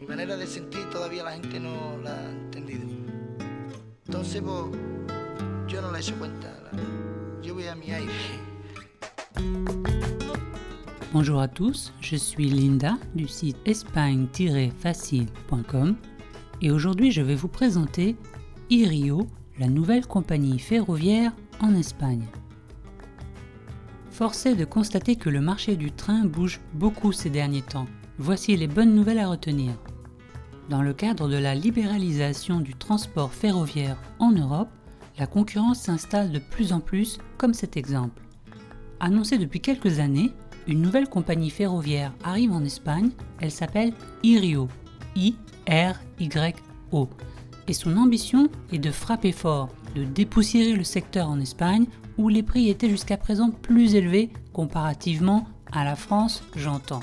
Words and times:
Mi 0.00 0.06
manera 0.06 0.36
de 0.36 0.46
sentir 0.46 0.86
la 1.24 1.32
gente 1.32 1.58
no 1.58 1.96
la 2.04 2.12
ha 2.12 2.30
entendido. 2.30 2.86
Entonces, 4.06 4.42
pues, 4.42 4.64
yo 5.68 5.80
no 5.80 5.90
la 5.90 5.98
he 5.98 6.02
hecho 6.02 6.14
cuenta. 6.16 6.52
Yo 7.42 7.54
voy 7.54 7.64
mi 7.80 7.90
aire. 7.90 8.12
Bonjour 11.12 11.40
à 11.40 11.48
tous, 11.48 11.92
je 12.00 12.16
suis 12.16 12.48
Linda 12.50 12.98
du 13.14 13.26
site 13.26 13.56
espagne-facile.com 13.64 15.96
et 16.60 16.70
aujourd'hui 16.70 17.10
je 17.10 17.22
vais 17.22 17.34
vous 17.34 17.48
présenter 17.48 18.16
Irio, 18.68 19.26
la 19.58 19.68
nouvelle 19.68 20.06
compagnie 20.06 20.58
ferroviaire 20.58 21.32
en 21.60 21.74
Espagne. 21.74 22.26
Force 24.10 24.44
est 24.44 24.56
de 24.56 24.66
constater 24.66 25.16
que 25.16 25.30
le 25.30 25.40
marché 25.40 25.76
du 25.76 25.90
train 25.90 26.26
bouge 26.26 26.60
beaucoup 26.74 27.12
ces 27.12 27.30
derniers 27.30 27.62
temps. 27.62 27.86
Voici 28.18 28.56
les 28.56 28.66
bonnes 28.66 28.94
nouvelles 28.94 29.18
à 29.18 29.28
retenir. 29.28 29.72
Dans 30.70 30.80
le 30.80 30.94
cadre 30.94 31.28
de 31.28 31.36
la 31.36 31.54
libéralisation 31.54 32.60
du 32.60 32.74
transport 32.74 33.32
ferroviaire 33.32 33.98
en 34.18 34.32
Europe, 34.32 34.70
la 35.18 35.26
concurrence 35.26 35.80
s'installe 35.80 36.32
de 36.32 36.38
plus 36.38 36.72
en 36.72 36.80
plus 36.80 37.18
comme 37.36 37.52
cet 37.52 37.76
exemple. 37.76 38.22
Annoncée 39.00 39.36
depuis 39.36 39.60
quelques 39.60 39.98
années, 39.98 40.32
une 40.66 40.80
nouvelle 40.80 41.08
compagnie 41.08 41.50
ferroviaire 41.50 42.14
arrive 42.24 42.52
en 42.52 42.64
Espagne, 42.64 43.10
elle 43.40 43.50
s'appelle 43.50 43.92
Irio, 44.22 44.68
I-R-Y-O, 45.14 47.08
et 47.68 47.72
son 47.74 47.96
ambition 47.98 48.48
est 48.72 48.78
de 48.78 48.90
frapper 48.90 49.32
fort, 49.32 49.68
de 49.94 50.04
dépoussiérer 50.04 50.72
le 50.72 50.84
secteur 50.84 51.28
en 51.28 51.38
Espagne 51.38 51.86
où 52.16 52.30
les 52.30 52.42
prix 52.42 52.70
étaient 52.70 52.88
jusqu'à 52.88 53.18
présent 53.18 53.50
plus 53.50 53.94
élevés 53.94 54.30
comparativement 54.54 55.46
à 55.70 55.84
la 55.84 55.96
France, 55.96 56.42
j'entends. 56.56 57.02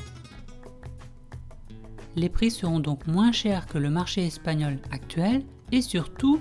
Les 2.15 2.29
prix 2.29 2.51
seront 2.51 2.79
donc 2.79 3.07
moins 3.07 3.31
chers 3.31 3.65
que 3.65 3.77
le 3.77 3.89
marché 3.89 4.25
espagnol 4.25 4.77
actuel 4.91 5.43
et 5.71 5.81
surtout, 5.81 6.39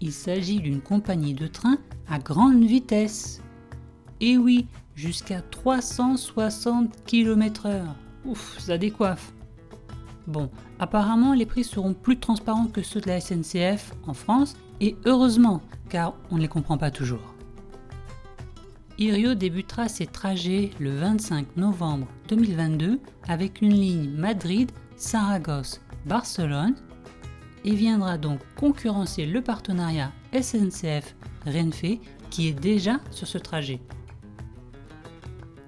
il 0.00 0.12
s'agit 0.12 0.60
d'une 0.60 0.80
compagnie 0.80 1.34
de 1.34 1.46
train 1.46 1.76
à 2.08 2.18
grande 2.18 2.64
vitesse. 2.64 3.42
Et 4.20 4.38
oui, 4.38 4.66
jusqu'à 4.94 5.42
360 5.42 7.04
km/h. 7.04 7.82
Ouf, 8.24 8.58
ça 8.58 8.78
décoiffe. 8.78 9.32
Bon, 10.26 10.50
apparemment 10.78 11.34
les 11.34 11.46
prix 11.46 11.64
seront 11.64 11.94
plus 11.94 12.18
transparents 12.18 12.66
que 12.66 12.82
ceux 12.82 13.00
de 13.00 13.08
la 13.08 13.20
SNCF 13.20 13.94
en 14.06 14.14
France, 14.14 14.54
et 14.80 14.96
heureusement, 15.04 15.60
car 15.88 16.14
on 16.30 16.36
ne 16.36 16.42
les 16.42 16.48
comprend 16.48 16.78
pas 16.78 16.90
toujours. 16.90 17.34
Irio 18.98 19.34
débutera 19.34 19.88
ses 19.88 20.06
trajets 20.06 20.70
le 20.78 20.90
25 20.90 21.56
novembre 21.56 22.06
2022 22.28 23.00
avec 23.28 23.62
une 23.62 23.72
ligne 23.72 24.10
Madrid-Saragosse-Barcelone 25.00 26.74
et 27.64 27.74
viendra 27.74 28.18
donc 28.18 28.40
concurrencer 28.56 29.26
le 29.26 29.42
partenariat 29.42 30.12
SNCF-Renfe 30.32 31.98
qui 32.30 32.48
est 32.48 32.58
déjà 32.58 33.00
sur 33.10 33.26
ce 33.26 33.38
trajet. 33.38 33.80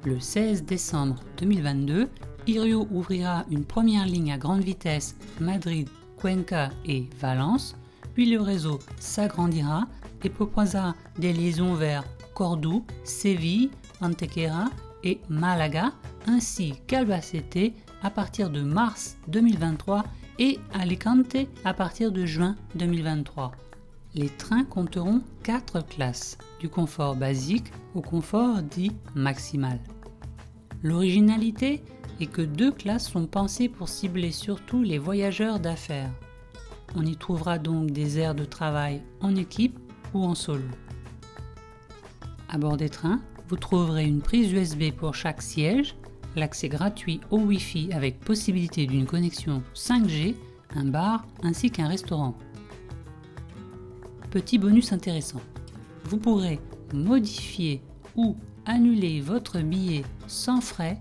Le 0.04 0.20
16 0.20 0.64
décembre 0.64 1.16
2022, 1.38 2.08
Irio 2.46 2.86
ouvrira 2.90 3.44
une 3.50 3.64
première 3.64 4.06
ligne 4.06 4.32
à 4.32 4.38
grande 4.38 4.62
vitesse 4.62 5.16
Madrid, 5.40 5.88
Cuenca 6.18 6.70
et 6.84 7.08
Valence, 7.18 7.76
puis 8.14 8.30
le 8.30 8.40
réseau 8.40 8.80
s'agrandira 8.98 9.86
et 10.24 10.30
proposera 10.30 10.94
des 11.18 11.32
liaisons 11.32 11.74
vers 11.74 12.04
Cordoue, 12.34 12.84
Séville, 13.04 13.70
Antequera 14.00 14.66
et 15.04 15.20
Malaga, 15.28 15.92
ainsi 16.26 16.74
qu'Albacete 16.86 17.72
à 18.02 18.10
partir 18.10 18.50
de 18.50 18.62
mars 18.62 19.16
2023 19.28 20.04
et 20.38 20.58
Alicante 20.74 21.36
à 21.64 21.74
partir 21.74 22.10
de 22.12 22.26
juin 22.26 22.56
2023. 22.74 23.52
Les 24.14 24.28
trains 24.28 24.64
compteront 24.64 25.22
4 25.44 25.86
classes, 25.86 26.36
du 26.60 26.68
confort 26.68 27.16
basique 27.16 27.72
au 27.94 28.02
confort 28.02 28.62
dit 28.62 28.92
maximal. 29.14 29.78
L'originalité 30.82 31.82
est 32.20 32.26
que 32.26 32.42
deux 32.42 32.72
classes 32.72 33.08
sont 33.08 33.26
pensées 33.26 33.68
pour 33.68 33.88
cibler 33.88 34.32
surtout 34.32 34.82
les 34.82 34.98
voyageurs 34.98 35.60
d'affaires. 35.60 36.10
On 36.94 37.06
y 37.06 37.16
trouvera 37.16 37.58
donc 37.58 37.90
des 37.90 38.18
aires 38.18 38.34
de 38.34 38.44
travail 38.44 39.02
en 39.20 39.34
équipe 39.34 39.78
ou 40.12 40.24
en 40.24 40.34
solo. 40.34 40.64
À 42.48 42.58
bord 42.58 42.76
des 42.76 42.90
trains, 42.90 43.22
vous 43.48 43.56
trouverez 43.56 44.04
une 44.04 44.20
prise 44.20 44.52
USB 44.52 44.92
pour 44.94 45.14
chaque 45.14 45.40
siège, 45.40 45.94
l'accès 46.36 46.68
gratuit 46.68 47.20
au 47.30 47.38
Wi-Fi 47.38 47.92
avec 47.92 48.20
possibilité 48.20 48.86
d'une 48.86 49.06
connexion 49.06 49.62
5G, 49.74 50.34
un 50.74 50.84
bar 50.84 51.26
ainsi 51.42 51.70
qu'un 51.70 51.88
restaurant. 51.88 52.34
Petit 54.30 54.58
bonus 54.58 54.92
intéressant, 54.92 55.40
vous 56.04 56.16
pourrez 56.16 56.58
modifier 56.94 57.82
ou 58.16 58.36
annuler 58.66 59.20
votre 59.20 59.60
billet 59.60 60.04
sans 60.26 60.60
frais 60.60 61.00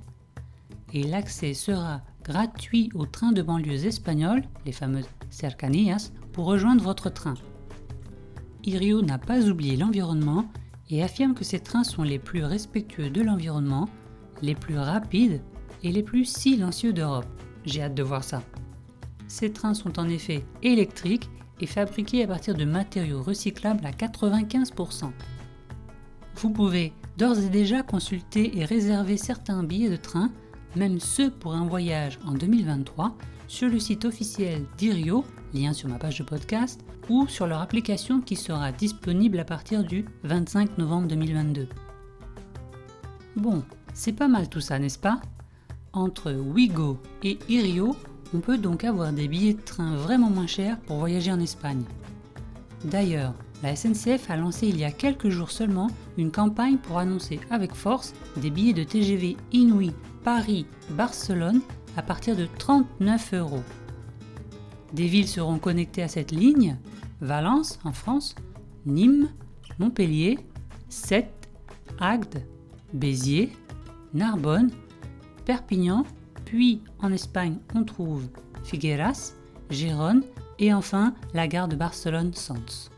et 0.94 1.04
l'accès 1.04 1.54
sera 1.54 2.02
gratuit 2.24 2.90
aux 2.94 3.06
trains 3.06 3.32
de 3.32 3.42
banlieues 3.42 3.86
espagnoles, 3.86 4.44
les 4.66 4.72
fameuses 4.72 5.08
cercanías, 5.30 6.12
pour 6.34 6.46
rejoindre 6.46 6.84
votre 6.84 7.10
train. 7.10 7.36
Irio 8.64 9.02
n'a 9.02 9.18
pas 9.18 9.48
oublié 9.48 9.76
l'environnement 9.76 10.46
et 10.90 11.04
affirme 11.04 11.34
que 11.34 11.44
ces 11.44 11.60
trains 11.60 11.84
sont 11.84 12.04
les 12.04 12.20
plus 12.20 12.44
respectueux 12.44 13.10
de 13.10 13.22
l'environnement, 13.22 13.90
les 14.42 14.56
plus 14.56 14.78
rapides 14.78 15.42
et 15.84 15.92
les 15.92 16.04
plus 16.04 16.26
silencieux 16.26 16.94
d'Europe. 16.94 17.28
J'ai 17.66 17.84
hâte 17.84 17.96
de 17.96 18.04
voir 18.04 18.24
ça. 18.24 18.42
Ces 19.28 19.52
trains 19.52 19.74
sont 19.74 20.00
en 20.00 20.10
effet 20.10 20.44
électriques 20.62 21.30
et 21.60 21.68
fabriqués 21.68 22.24
à 22.24 22.28
partir 22.28 22.56
de 22.56 22.66
matériaux 22.66 23.22
recyclables 23.22 23.86
à 23.86 23.92
95%. 23.92 25.12
Vous 26.36 26.50
pouvez 26.50 26.94
d'ores 27.18 27.40
et 27.40 27.50
déjà 27.50 27.84
consulter 27.84 28.58
et 28.58 28.66
réserver 28.66 29.18
certains 29.18 29.64
billets 29.64 29.90
de 29.90 29.96
train, 29.96 30.32
même 30.76 31.00
ceux 31.00 31.30
pour 31.30 31.54
un 31.54 31.68
voyage 31.68 32.20
en 32.26 32.32
2023, 32.32 33.16
sur 33.48 33.70
le 33.70 33.80
site 33.80 34.06
officiel 34.06 34.66
d'Irio, 34.78 35.24
lien 35.54 35.74
sur 35.74 35.90
ma 35.90 35.98
page 35.98 36.20
de 36.20 36.24
podcast, 36.24 36.82
ou 37.10 37.28
sur 37.28 37.48
leur 37.48 37.62
application 37.62 38.22
qui 38.22 38.36
sera 38.36 38.72
disponible 38.72 39.40
à 39.40 39.46
partir 39.46 39.84
du 39.84 40.06
25 40.24 40.78
novembre 40.78 41.08
2022. 41.10 41.68
Bon, 43.36 43.64
c'est 43.94 44.14
pas 44.14 44.28
mal 44.28 44.50
tout 44.50 44.62
ça, 44.62 44.80
n'est-ce 44.80 45.00
pas? 45.00 45.22
Entre 45.94 46.32
Wigo 46.32 46.98
et 47.24 47.38
Irio, 47.50 47.96
on 48.34 48.40
peut 48.40 48.58
donc 48.58 48.84
avoir 48.84 49.12
des 49.12 49.28
billets 49.28 49.54
de 49.54 49.62
train 49.62 49.96
vraiment 49.96 50.30
moins 50.30 50.48
chers 50.48 50.80
pour 50.82 50.98
voyager 50.98 51.32
en 51.32 51.40
Espagne. 51.40 51.84
D'ailleurs, 52.86 53.34
la 53.62 53.76
SNCF 53.76 54.30
a 54.30 54.38
lancé 54.38 54.68
il 54.68 54.78
y 54.78 54.84
a 54.84 54.92
quelques 54.92 55.30
jours 55.30 55.52
seulement 55.52 55.90
une 56.18 56.32
campagne 56.32 56.78
pour 56.78 56.98
annoncer 56.98 57.40
avec 57.52 57.76
force 57.76 58.14
des 58.38 58.50
billets 58.50 58.74
de 58.74 58.84
TGV 58.84 59.38
Inouï 59.52 59.92
Paris-Barcelone 60.24 61.62
à 61.98 62.02
partir 62.02 62.36
de 62.36 62.48
39 62.58 63.34
euros. 63.34 63.64
Des 64.94 65.08
villes 65.08 65.28
seront 65.28 65.60
connectées 65.60 66.04
à 66.04 66.08
cette 66.08 66.32
ligne 66.32 66.78
Valence 67.22 67.80
en 67.84 67.92
France, 67.92 68.36
Nîmes, 68.86 69.30
Montpellier, 69.78 70.40
Sète, 70.90 71.50
Agde, 72.00 72.44
Béziers, 72.94 73.52
Narbonne, 74.14 74.72
Perpignan, 75.46 76.06
puis 76.46 76.82
en 77.00 77.12
Espagne 77.12 77.58
on 77.76 77.84
trouve 77.84 78.28
Figueras, 78.64 79.34
Gérone 79.70 80.24
et 80.60 80.74
enfin 80.74 81.14
la 81.34 81.48
gare 81.48 81.68
de 81.68 81.76
Barcelone-Sants. 81.76 82.90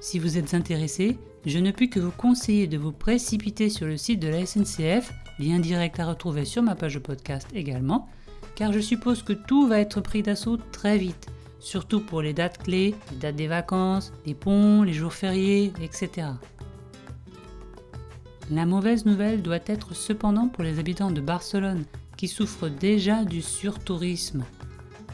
Si 0.00 0.18
vous 0.18 0.38
êtes 0.38 0.54
intéressé, 0.54 1.18
je 1.46 1.58
ne 1.58 1.70
puis 1.70 1.90
que 1.90 2.00
vous 2.00 2.10
conseiller 2.10 2.66
de 2.66 2.78
vous 2.78 2.92
précipiter 2.92 3.68
sur 3.70 3.86
le 3.86 3.96
site 3.96 4.20
de 4.20 4.28
la 4.28 4.46
SNCF, 4.46 5.12
lien 5.38 5.58
direct 5.58 5.98
à 6.00 6.06
retrouver 6.06 6.44
sur 6.44 6.62
ma 6.62 6.74
page 6.74 6.94
de 6.94 6.98
podcast 6.98 7.48
également, 7.54 8.08
car 8.54 8.72
je 8.72 8.80
suppose 8.80 9.22
que 9.22 9.32
tout 9.32 9.66
va 9.66 9.80
être 9.80 10.00
pris 10.00 10.22
d'assaut 10.22 10.58
très 10.72 10.98
vite, 10.98 11.28
surtout 11.60 12.00
pour 12.00 12.22
les 12.22 12.32
dates 12.32 12.62
clés, 12.62 12.94
les 13.10 13.16
dates 13.18 13.36
des 13.36 13.46
vacances, 13.46 14.12
les 14.26 14.34
ponts, 14.34 14.82
les 14.82 14.92
jours 14.92 15.12
fériés, 15.12 15.72
etc. 15.82 16.28
La 18.50 18.66
mauvaise 18.66 19.06
nouvelle 19.06 19.42
doit 19.42 19.60
être 19.66 19.94
cependant 19.94 20.48
pour 20.48 20.64
les 20.64 20.80
habitants 20.80 21.12
de 21.12 21.20
Barcelone, 21.20 21.84
qui 22.16 22.26
souffrent 22.26 22.68
déjà 22.68 23.24
du 23.24 23.42
surtourisme. 23.42 24.44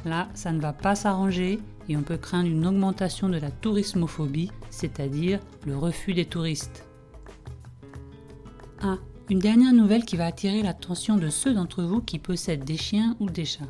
Là, 0.07 0.29
ça 0.33 0.53
ne 0.53 0.61
va 0.61 0.73
pas 0.73 0.95
s'arranger 0.95 1.61
et 1.89 1.97
on 1.99 2.03
peut 2.03 2.17
craindre 2.17 2.49
une 2.49 2.67
augmentation 2.67 3.29
de 3.29 3.37
la 3.37 3.51
tourismophobie, 3.51 4.51
c'est-à-dire 4.71 5.39
le 5.67 5.77
refus 5.77 6.15
des 6.15 6.25
touristes. 6.25 6.87
Ah, 8.81 8.97
une 9.29 9.39
dernière 9.39 9.75
nouvelle 9.75 10.07
qui 10.07 10.17
va 10.17 10.27
attirer 10.27 10.63
l'attention 10.63 11.17
de 11.17 11.29
ceux 11.29 11.53
d'entre 11.53 11.83
vous 11.83 12.01
qui 12.01 12.19
possèdent 12.19 12.65
des 12.65 12.79
chiens 12.79 13.17
ou 13.21 13.29
des 13.29 13.45
chats. 13.45 13.65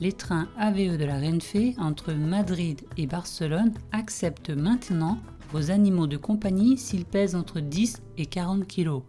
Les 0.00 0.12
trains 0.12 0.48
AVE 0.58 0.96
de 0.96 1.04
la 1.04 1.20
Renfe 1.20 1.76
entre 1.78 2.12
Madrid 2.12 2.80
et 2.96 3.06
Barcelone 3.06 3.74
acceptent 3.92 4.50
maintenant 4.50 5.18
vos 5.52 5.70
animaux 5.70 6.06
de 6.06 6.16
compagnie 6.16 6.78
s'ils 6.78 7.04
pèsent 7.04 7.34
entre 7.34 7.60
10 7.60 8.00
et 8.16 8.24
40 8.26 8.66
kg. 8.66 9.02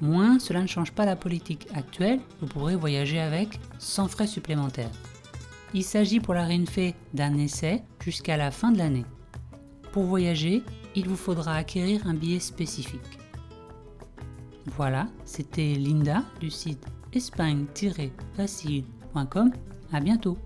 Moins, 0.00 0.38
cela 0.38 0.62
ne 0.62 0.66
change 0.66 0.92
pas 0.92 1.04
la 1.04 1.16
politique 1.16 1.66
actuelle, 1.74 2.20
vous 2.40 2.46
pourrez 2.46 2.76
voyager 2.76 3.20
avec 3.20 3.60
sans 3.78 4.08
frais 4.08 4.26
supplémentaires. 4.26 4.90
Il 5.74 5.84
s'agit 5.84 6.20
pour 6.20 6.32
la 6.34 6.46
Renfe 6.46 6.94
d'un 7.14 7.36
essai 7.38 7.82
jusqu'à 8.00 8.36
la 8.36 8.50
fin 8.50 8.72
de 8.72 8.78
l'année. 8.78 9.06
Pour 9.92 10.04
voyager, 10.04 10.62
il 10.94 11.08
vous 11.08 11.16
faudra 11.16 11.54
acquérir 11.54 12.06
un 12.06 12.14
billet 12.14 12.40
spécifique. 12.40 13.18
Voilà, 14.76 15.08
c'était 15.24 15.74
Linda 15.74 16.22
du 16.40 16.50
site 16.50 16.84
espagne-facile.com. 17.12 19.50
À 19.92 20.00
bientôt! 20.00 20.38